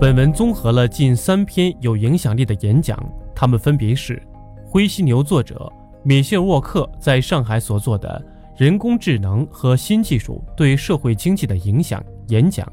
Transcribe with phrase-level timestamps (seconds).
[0.00, 2.98] 本文综合了近三篇有影响力的演讲，
[3.32, 4.16] 他们分别是
[4.68, 8.22] 《灰犀牛》作者米歇尔·沃克在上海所做的
[8.60, 12.70] 《人工智能和新技术对社会经济的影响》演讲，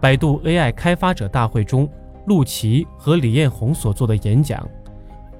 [0.00, 1.90] 百度 AI 开发者大会中
[2.26, 4.66] 陆琪和李彦宏所做的演讲，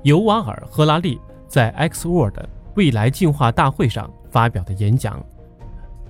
[0.02, 2.40] 尤瓦尔·赫拉利在 X World
[2.74, 5.24] 未来进化大会上发表的演讲，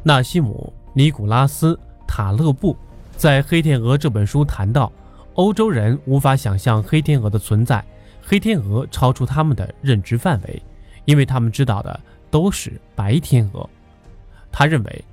[0.03, 1.75] 纳西姆·尼古拉斯·
[2.07, 2.75] 塔勒布。
[3.19, 4.93] 在《黑天鹅》这本书谈到，
[5.35, 7.85] 欧洲人无法想象黑天鹅的存在，
[8.23, 10.63] 黑天鹅超出他们的认知范围，
[11.05, 11.99] 因为他们知道的
[12.31, 13.69] 都是白天鹅。
[14.53, 15.05] 他认为，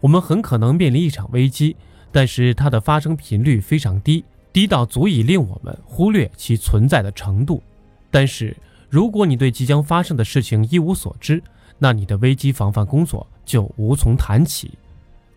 [0.00, 1.76] 我们很可能面临一场危机，
[2.10, 7.62] 但是它的发生频率非常低，低到足以令我们忽略其存在的程度。
[8.10, 8.56] 但是，
[8.88, 11.42] 如果你对即将发生的事情一无所知，
[11.76, 14.70] 那你的危机防范工作就无从谈起。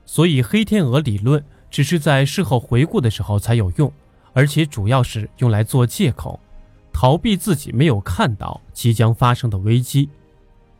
[0.05, 1.43] 所以，黑天鹅理论。
[1.73, 3.91] 只是在事后回顾的时候才有用，
[4.31, 6.39] 而且主要是用来做借口，
[6.93, 10.07] 逃避自己没有看到即将发生的危机。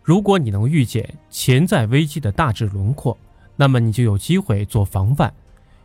[0.03, 3.17] 如果你能预见潜在危机的大致轮廓，
[3.55, 5.33] 那么你就有机会做防范。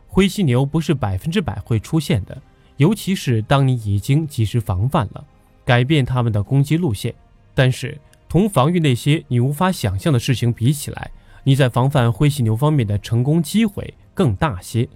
[0.07, 2.39] 灰犀牛不是百分之百会出现的，
[2.77, 5.25] 尤其是当你已经及时防范了，
[5.65, 7.11] 改变他们的攻击路线。
[7.55, 11.09] 但是，同防御那些你无法想象的事情比起来，
[11.43, 14.87] 你在防范灰犀牛方面的成功机会更大些。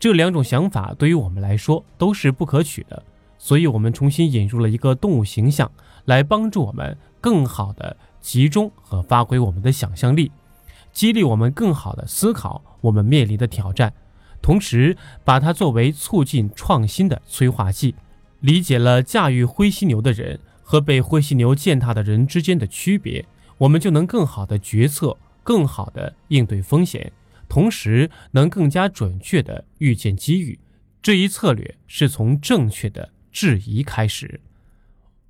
[0.00, 3.02] 这两种想法对于我们来说都是不可取的，
[3.36, 5.70] 所以我们重新引入了一个动物形象，
[6.06, 10.32] 来帮助我们更好的集中和发挥我们的想象力，
[10.90, 13.92] 激励我们更好的思考我们面临的挑战，
[14.40, 17.94] 同时把它作为促进创新的催化剂。
[18.40, 23.26] 理解了驾驭灰犀牛的人和被灰犀牛践踏的人之间的区别，
[23.58, 27.12] 我们就能更好的决策，更好的应对风险。
[27.50, 30.60] 同时，能更加准确地预见机遇。
[31.02, 34.40] 这一策略是从正确的质疑开始。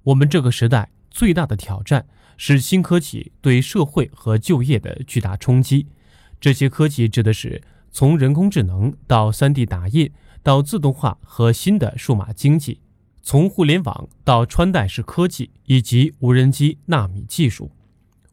[0.02, 5.86] 我们这个时代最大的挑战是新科技对社会和就业的巨大冲击。
[6.38, 12.80] 这些科技指的是从人工智能到 3D 打印，到自动化和新的数码经济；
[13.22, 17.70] 从互联网到穿戴式科技以及无人机、纳米技术。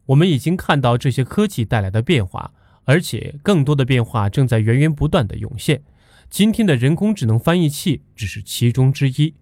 [0.04, 2.52] 我们已经看到这些科技带来的变化。
[2.88, 5.82] 而且，更多的变化正在源源不断的涌现。
[6.30, 9.34] 今天的人工智能翻译器只是其中之一。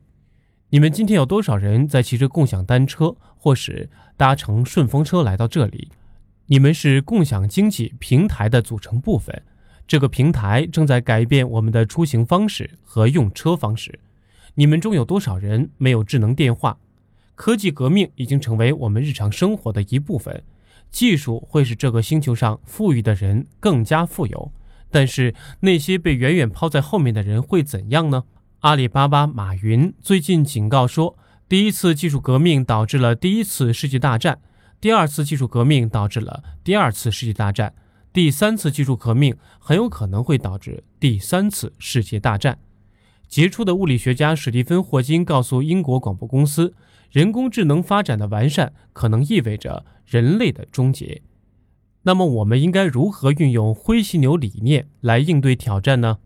[0.70, 5.92] 你们今天有多少人在骑着共享单车，或是搭乘顺风车来到这里？
[6.46, 9.40] 你们是共享经济平台的组成部分。
[9.86, 14.00] 这个平台正在改变我们的出行方式和用车方式。
[14.56, 16.76] 你们中有多少人没有智能电话？
[17.36, 20.42] 科技革命已经成为我们日常生活的一部分。
[20.90, 24.52] 技术会使这个星球上富裕的人更加富有，
[24.90, 28.24] 但是那些被远远抛在后面的人会怎样呢？
[28.60, 31.16] 阿里巴巴马云最近警告说，
[31.48, 34.40] 第一次技术革命导致了第一次世界大战，
[34.80, 37.74] 第二次技术革命导致了第二次世界大战，
[38.12, 42.58] 第三次技术革命很有可能会导致第三次世界大战。
[43.28, 46.74] 杰出的物理学家史蒂芬·霍金告诉英国广播公司。
[47.10, 51.22] 人工智能发展的完善可能意味着人类的终结。
[52.02, 56.18] 那么，我们应该如何运用灰犀牛理念来应对挑战呢？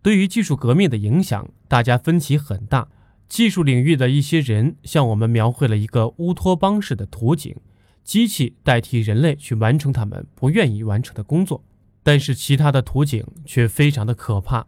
[0.00, 2.88] 对于技术革命的影响，大家分歧很大。
[3.28, 7.56] 技术领域的一些人向我们描绘了一个乌托邦式的图景：
[8.02, 11.64] 机器代替人类去完成他们不愿意完成的工作。
[12.02, 14.66] 但是，其他的图景却非常的可怕。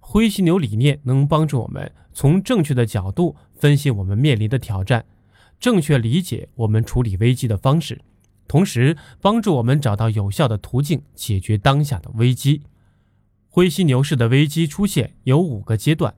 [0.00, 3.36] 灰犀牛理念能帮助我们从正确的角度。
[3.58, 5.04] 分析我们面临的挑战，
[5.58, 8.00] 正确理解我们处理危机的方式，
[8.46, 12.62] 同时帮助我们找到有效的途径解决当下的危机。
[13.48, 16.14] 灰犀牛式的危机出现有五个阶段：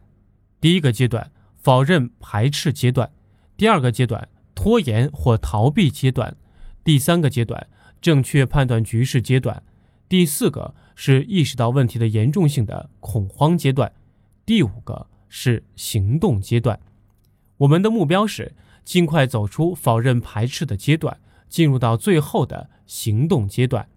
[0.61, 3.09] 第一个阶段，否认排斥阶段；
[3.57, 6.35] 第二个阶段，拖延或逃避阶段；
[6.85, 7.67] 第三个阶段，
[8.03, 9.63] 正确判断局势阶段；
[10.09, 13.91] 第四个是意识到问题的严重性的恐慌阶段；
[14.45, 16.79] 第五个是行动阶段。
[17.61, 18.55] 我们的目标是
[18.85, 23.89] 尽快走出否认排斥的阶段，进入到最后的行动阶段。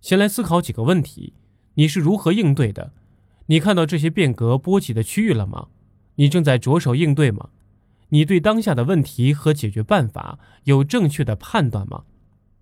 [0.00, 1.34] 先来思考几个问题：
[1.74, 2.92] 你是如何应对的？
[3.46, 5.68] 你看到这些变革波及的区域了吗？
[6.14, 7.50] 你正在着手应对吗？
[8.10, 12.04] 你对当下的问题和解决办法有正确的判断吗？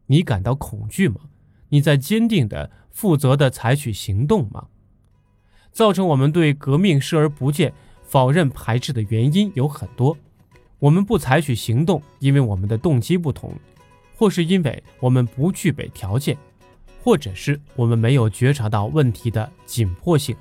[0.06, 1.20] 你感到恐惧吗？
[1.68, 4.66] 你在坚定的、负责的采取行动吗？
[5.70, 7.72] 造成我们对革命视而不见。
[8.06, 10.16] 否认排斥的原因有很多，
[10.78, 13.52] 我们不采取行动，因为我们的动机不同，
[14.16, 16.36] 或是因为我们不具备条件，
[17.02, 20.34] 或者是我们没有觉察到问题的紧迫性。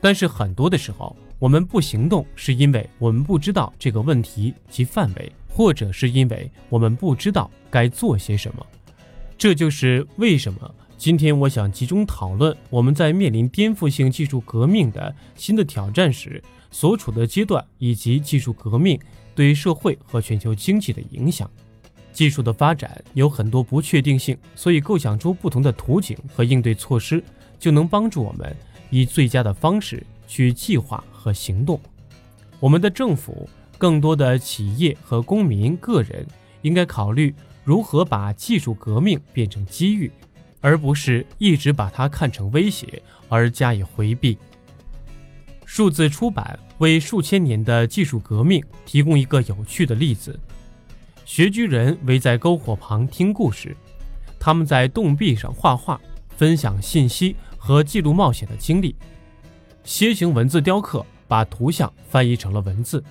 [0.00, 8.66] 但是很多的时候，我们不行动，是因为我们不知道这个问题及范围，或者是因为我们不知道该做些什么。
[9.36, 19.00] 这就是为什么今天我想集中讨论我们在面临颠覆性技术革命的新的挑战时所处的阶段，以及技术革命
[19.34, 21.50] 对社会和全球经济的影响。
[22.12, 27.24] 技术的发展有很多不确定性，所以构想出不同的图景和应对措施，
[27.58, 28.54] 就能帮助我们
[28.90, 31.80] 以最佳的方式去计划和行动。
[32.58, 33.48] 我们的政府、
[33.78, 36.26] 更多的企业和公民个人
[36.60, 40.12] 应该考虑如何把技术革命变成机遇，
[40.60, 44.36] 而不是一直把它看成威胁而加以回避。
[45.64, 50.38] 数字出版为数千年的技术革命提供一个有趣的例子。
[51.24, 53.76] 学居人围在篝火旁听故事，
[54.40, 56.00] 他们在洞壁上画画，
[56.36, 58.96] 分享信息和记录冒险的经历。
[59.84, 63.02] 楔形文字雕刻把图像翻译成了文字。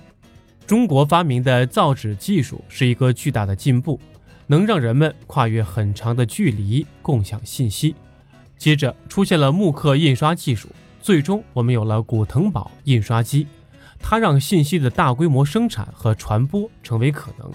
[0.68, 4.00] 中国发明的造纸技术是一个巨大的进步，
[4.52, 7.94] 能让人们跨越很长的距离共享信息。
[8.58, 10.70] 接着出现了木刻印刷技术，
[11.00, 13.46] 最终我们有了古腾堡印刷机，
[14.00, 17.48] 它让信息的大规模生产和传播成为可能。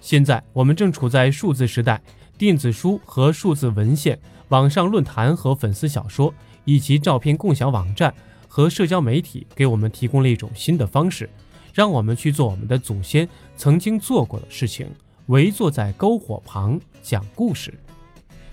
[0.00, 2.00] 现在我们正处在数字时代，
[2.38, 4.18] 电子书和数字文献、
[4.48, 6.32] 网上论坛和粉丝小说，
[6.64, 8.14] 以及照片共享网站
[8.48, 11.28] 和社交媒体，给我们提供了一种新的方式，
[11.74, 14.88] 让我们去做我们的祖先曾经做过的事情——
[15.28, 17.72] 围坐在篝火旁讲故事。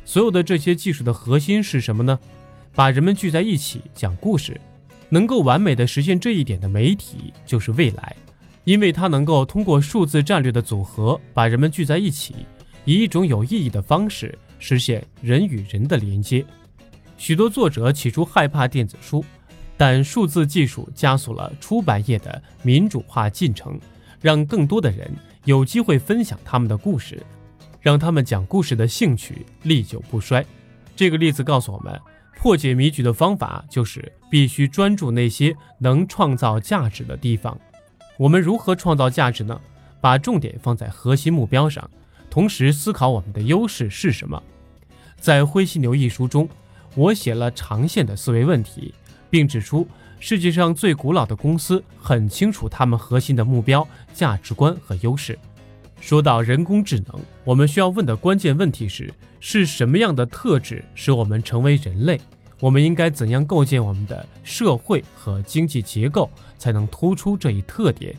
[0.06, 2.18] 所有的这些技术的核心是什么呢？
[2.74, 4.60] 把人们聚在一起讲故事，
[5.10, 8.16] 能够完美的实现这一点的媒体就是未来。
[8.66, 12.36] 因为它能够通过数字战略的组合，把人们聚在一起，
[12.84, 16.44] 以一种有意义的方式实现人与人的连接。
[17.16, 19.24] 许多作者起初害怕电子书，
[19.78, 23.80] 但数字技术加速了出版业的民主化进程，
[24.20, 25.10] 让更多的人
[25.46, 27.24] 有机会分享他们的故事，
[27.80, 30.44] 让他们讲故事的兴趣历久不衰。
[30.96, 32.00] 这个例子告诉我们，
[32.36, 37.58] 破解迷局的方法就是必须专注那些能创造价值的地方。
[38.18, 39.60] 我们如何创造价值呢？
[40.02, 41.90] 把重点放在核心目标上，
[42.30, 44.42] 同时思考我们的优势是什么。
[45.20, 46.48] 在《灰犀牛》一书中，
[46.96, 48.94] 我写了长线的思维问题，
[49.30, 49.88] 并指出
[50.28, 55.38] 世界上最古老的公司很清楚他们核心的目标、价值观和优势。
[56.02, 62.20] 说到人工智能，我们需要问的关键问题是：是什么样的特质使我们成为人类？
[62.60, 68.16] 我们应该怎样构建我们的社会和经济结构，才能突出这一特点？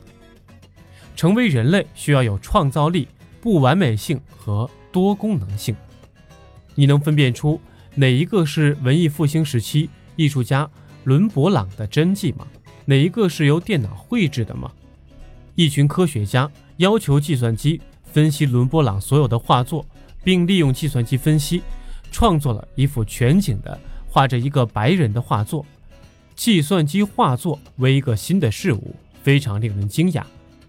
[1.16, 3.08] 成为人类需要有创造力、
[3.40, 5.74] 不完美性和多功能性。
[6.76, 7.60] 你能分辨出
[7.96, 10.70] 哪一个是文艺复兴时期艺术家
[11.06, 12.44] 伦勃朗的真迹吗？
[12.84, 14.72] 哪一个是由电脑绘制的吗？
[15.54, 19.86] 一群科学家要求计算机分析伦勃朗所有的画作，
[20.24, 21.62] 并利用计算机分析
[22.10, 23.78] 创作了一幅全景的。
[24.08, 25.64] 画着一个白人的画作，
[26.34, 30.24] 计算机画作为一个新的事物，非常令人惊讶。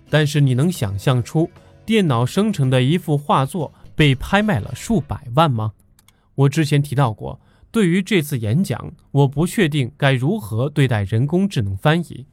[0.07, 1.49] 但是你能想象出
[1.83, 5.73] 电脑生成的一幅画作被拍卖了数百万吗？
[6.35, 7.39] 我之前提到过，
[7.71, 12.25] 对于这次演讲，我不确定该如何对待人工智能翻译。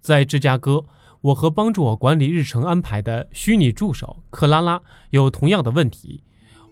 [0.00, 0.84] 在芝加哥，
[1.20, 6.22] 我和帮助我管理日程安排的虚拟助手克拉拉有同样的问题，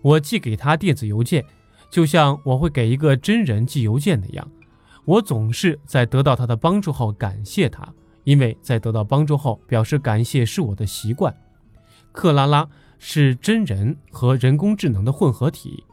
[0.01, 1.45] 我寄给他电子邮件。
[1.89, 4.49] 就像我会给一个真人寄邮件那样，
[5.03, 7.93] 我总是在得到他的帮助后感谢他，
[8.23, 11.35] 因为在得到帮助后表示感谢是我的习惯。
[12.13, 12.67] 克拉拉
[12.97, 15.83] 是真人和人工智能的混合体，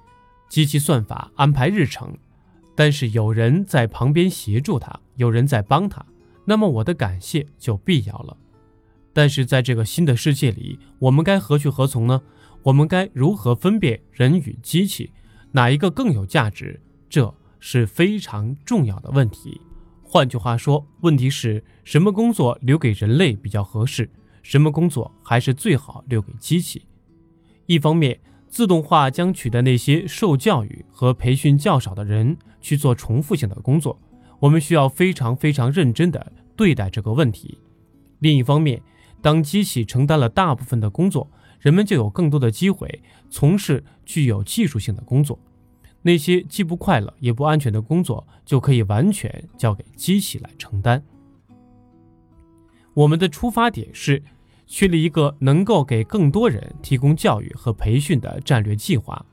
[0.48, 2.16] 机器算法安排日程，
[2.74, 6.04] 但是有人在旁边协助他，有人在帮他，
[6.44, 8.36] 那么我的感谢就必要了。
[9.12, 12.22] 但是在这个新的世界里，我们该何去何从呢？
[12.62, 15.12] 我们该如何分辨人与机器？
[15.52, 16.80] 哪一个更有价值？
[17.08, 19.60] 这是非常重要的问题。
[20.02, 24.10] 换句话说，问题是什么工作留给人类比较合适？
[24.42, 26.86] 什么工作还是最好留给机器？
[27.66, 33.98] 一方面，自动化将取代那些受教育和培训较少的人去做重复性的工作，
[34.40, 37.58] 我们需要非常非常认真地对待这个问题。
[38.20, 38.82] 另一方面，
[39.20, 45.38] 当机器承担了大部分的工作，人们就有更多的机会从事具有技术性的工作，
[46.02, 51.02] 那些既不快乐也不安全的工作就可以完全交给机器来承担。
[52.94, 54.22] 我们的出发点是
[54.70, 59.24] 确立一个能够给更多人提供教育和培训的战略计划，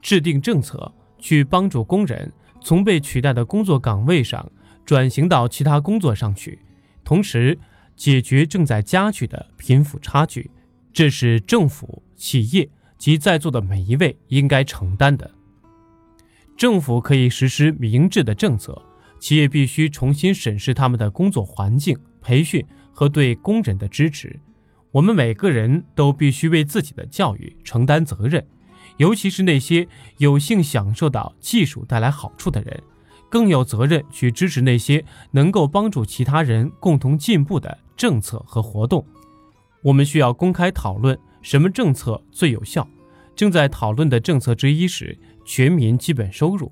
[0.00, 2.32] 制定政策去帮助工人
[2.62, 4.50] 从被取代的工作岗位上
[4.86, 6.58] 转型到其他工作上去，
[7.04, 7.58] 同时
[7.94, 10.50] 解决正在加剧的贫富差距。
[10.92, 15.30] 这是政府、企业及在座的每一位应该承担的。
[16.56, 18.82] 政府可以实施明智的政策，
[19.20, 24.40] 企业必须重新审视他们的工作环境、培训和对工人的支持。
[24.92, 28.44] 我们每个人都必须为自己的教育承担责任，
[28.96, 29.86] 尤其是那些
[30.18, 32.82] 有幸享受到技术带来好处的人，
[33.28, 39.04] 更有责任去支持那些能够帮助其他人共同进步的政策和活动。
[39.82, 42.86] 我们需要公开讨论什么政策最有效。
[43.36, 45.16] 正在讨论的政策之一是
[45.46, 46.70] 全民基本收入。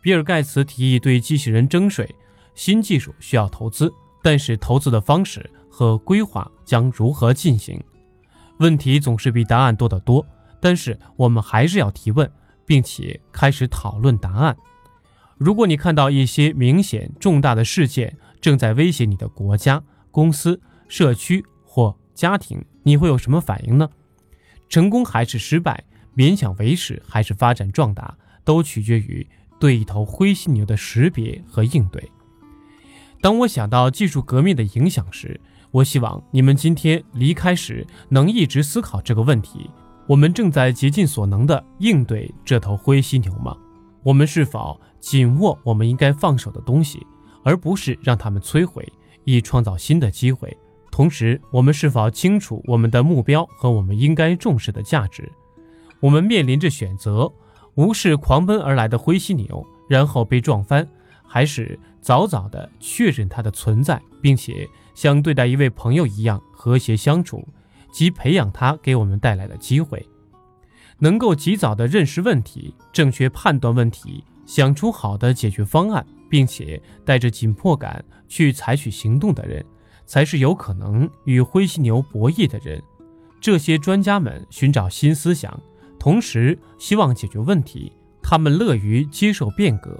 [0.00, 2.08] 比尔·盖茨提议对机器人征税。
[2.54, 3.92] 新技术需要投资，
[4.24, 7.78] 但是投资的方式和规划将如何进行？
[8.58, 10.26] 问题总是比答案多得多。
[10.58, 12.32] 但是我们还是要提问，
[12.64, 14.56] 并且开始讨论答案。
[15.36, 23.90] 如果你看到一些明显重大的事件正在威胁你的国家、公司、社区或家庭，你会有什么反应呢？
[24.70, 25.84] 成功还是失败？
[26.16, 29.28] 勉强维持还是发展壮大，都取决于
[29.60, 32.10] 对一头灰犀牛的识别和应对。
[33.24, 35.40] 当我想到技术革命的影响时，
[35.70, 39.70] 我希望你们今天离开时能一直思考这个问题：
[40.06, 43.56] 我们正在竭尽所能地应对这头灰犀牛吗？
[44.02, 47.00] 我们是否紧握我们应该放手的东西，
[47.42, 48.86] 而不是让它们摧毁，
[49.24, 50.54] 以创造新的机会？
[50.90, 55.32] 同时，我们是否清楚我们的目标和我们应该重视的价值？
[56.00, 57.32] 我们面临着选择：
[57.76, 60.86] 无视狂奔而来的灰犀牛，然后被撞翻，
[61.26, 67.48] 还是早早地确认它的存在，并且像对待一位朋友一样和谐相处，
[67.90, 70.06] 及培养它给我们带来的机会？
[70.98, 79.64] 能够及早地认识问题、正确判断问题、想出好的解决方案，并且带着紧迫感去采取行动的人，
[80.04, 82.82] 才是有可能与灰犀牛博弈的人。
[83.40, 85.58] 这些专家们寻找新思想。
[85.98, 87.90] 同时，希望解决问题，
[88.22, 89.98] 他们乐于接受变革。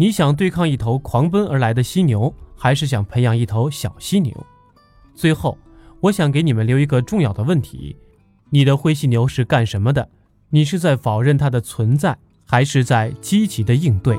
[0.00, 4.34] 你想对抗一头狂奔而来的犀牛，还是想培养一头小犀牛？
[5.14, 5.58] 最后，
[6.00, 7.94] 我想给你们留一个重要的问题：
[8.48, 10.08] 你的灰犀牛是干什么的？
[10.48, 12.16] 你是在否认它的存在，
[12.46, 14.16] 还是在积极的应对？